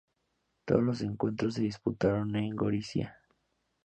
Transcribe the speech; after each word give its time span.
Todos 0.65 0.81
los 0.81 1.01
encuentros 1.01 1.53
se 1.53 1.61
disputaron 1.61 2.35
en 2.35 2.55
Gorizia. 2.55 3.19